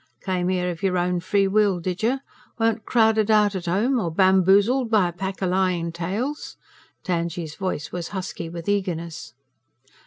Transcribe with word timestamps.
"Came 0.23 0.49
'ere 0.49 0.71
of 0.71 0.81
your 0.81 0.97
own 0.97 1.19
free 1.19 1.47
will, 1.47 1.79
did 1.79 2.01
you? 2.01 2.21
Weren't 2.57 2.87
crowded 2.87 3.29
out 3.29 3.53
at 3.53 3.67
home? 3.67 3.99
Or 3.99 4.09
bamboozled 4.09 4.89
by 4.89 5.07
a 5.09 5.13
pack 5.13 5.43
o' 5.43 5.47
lying 5.47 5.91
tales?" 5.91 6.57
Tangye's 7.03 7.53
voice 7.53 7.91
was 7.91 8.07
husky 8.07 8.49
with 8.49 8.67
eagerness. 8.67 9.35